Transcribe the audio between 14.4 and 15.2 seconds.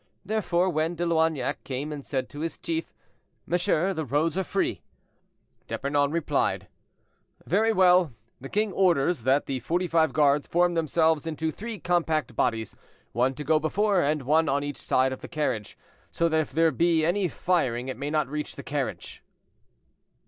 on each side